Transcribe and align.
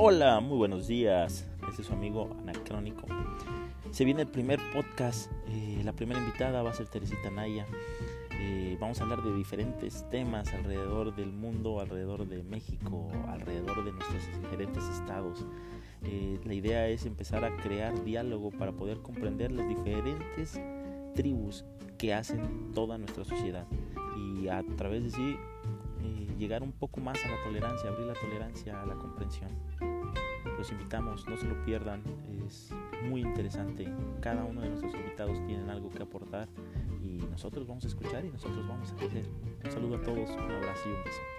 Hola, 0.00 0.38
muy 0.38 0.56
buenos 0.56 0.86
días. 0.86 1.44
Este 1.68 1.82
es 1.82 1.88
su 1.88 1.92
amigo 1.92 2.30
Anacrónico. 2.38 3.04
Se 3.90 4.04
viene 4.04 4.22
el 4.22 4.28
primer 4.28 4.60
podcast. 4.72 5.28
Eh, 5.48 5.80
la 5.82 5.92
primera 5.92 6.20
invitada 6.20 6.62
va 6.62 6.70
a 6.70 6.72
ser 6.72 6.86
Teresita 6.86 7.32
Naya. 7.32 7.66
Eh, 8.40 8.76
vamos 8.80 9.00
a 9.00 9.02
hablar 9.02 9.24
de 9.24 9.34
diferentes 9.34 10.08
temas 10.08 10.54
alrededor 10.54 11.16
del 11.16 11.32
mundo, 11.32 11.80
alrededor 11.80 12.28
de 12.28 12.44
México, 12.44 13.10
alrededor 13.26 13.84
de 13.84 13.90
nuestros 13.90 14.22
diferentes 14.40 14.84
estados. 14.84 15.44
Eh, 16.04 16.38
la 16.44 16.54
idea 16.54 16.86
es 16.86 17.04
empezar 17.04 17.44
a 17.44 17.56
crear 17.56 18.04
diálogo 18.04 18.52
para 18.52 18.70
poder 18.70 18.98
comprender 18.98 19.50
las 19.50 19.66
diferentes 19.66 20.60
tribus 21.16 21.64
que 21.98 22.14
hacen 22.14 22.70
toda 22.72 22.98
nuestra 22.98 23.24
sociedad 23.24 23.66
y 24.16 24.46
a 24.46 24.62
través 24.76 25.02
de 25.02 25.10
sí 25.10 25.36
llegar 26.38 26.62
un 26.62 26.72
poco 26.72 27.00
más 27.00 27.22
a 27.24 27.28
la 27.28 27.42
tolerancia, 27.42 27.90
abrir 27.90 28.06
la 28.06 28.14
tolerancia 28.14 28.80
a 28.80 28.86
la 28.86 28.94
comprensión. 28.94 29.50
Los 30.56 30.70
invitamos, 30.72 31.26
no 31.28 31.36
se 31.36 31.46
lo 31.46 31.62
pierdan, 31.64 32.02
es 32.46 32.70
muy 33.08 33.20
interesante. 33.20 33.88
Cada 34.20 34.44
uno 34.44 34.60
de 34.60 34.70
nuestros 34.70 34.94
invitados 34.94 35.44
tienen 35.46 35.70
algo 35.70 35.90
que 35.90 36.02
aportar 36.02 36.48
y 37.02 37.18
nosotros 37.30 37.66
vamos 37.66 37.84
a 37.84 37.88
escuchar 37.88 38.24
y 38.24 38.30
nosotros 38.30 38.66
vamos 38.66 38.92
a 38.92 38.96
crecer. 38.96 39.24
Un 39.64 39.70
saludo 39.70 39.96
a 39.96 40.02
todos, 40.02 40.30
un 40.30 40.50
abrazo 40.50 40.88
y 40.88 40.92
un 40.92 41.04
beso. 41.04 41.37